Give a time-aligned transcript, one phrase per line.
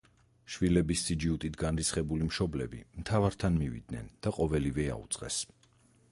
[0.51, 5.39] შვილების სიჯიუტით განრისხებული მშობლები მთავართან მივიდნენ და ყოველივე აუწყეს.